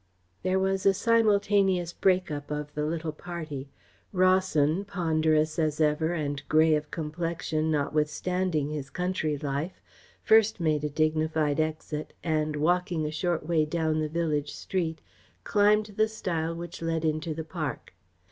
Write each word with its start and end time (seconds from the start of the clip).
There 0.41 0.57
was 0.57 0.87
a 0.87 0.95
simultaneous 0.95 1.93
break 1.93 2.31
up 2.31 2.49
of 2.49 2.73
the 2.73 2.85
little 2.85 3.11
party. 3.11 3.69
Rawson, 4.11 4.83
ponderous 4.83 5.59
as 5.59 5.79
ever 5.79 6.13
and 6.13 6.41
grey 6.49 6.73
of 6.73 6.89
complexion, 6.89 7.69
notwithstanding 7.69 8.71
his 8.71 8.89
country 8.89 9.37
life, 9.37 9.79
first 10.23 10.59
made 10.59 10.83
a 10.83 10.89
dignified 10.89 11.59
exit, 11.59 12.13
and, 12.23 12.55
walking 12.55 13.05
a 13.05 13.11
short 13.11 13.47
way 13.47 13.63
down 13.63 13.99
the 13.99 14.09
village 14.09 14.51
street, 14.55 15.01
climbed 15.43 15.85
the 15.95 16.07
stile 16.07 16.55
which 16.55 16.81
led 16.81 17.05
into 17.05 17.35
the 17.35 17.43
park. 17.45 17.93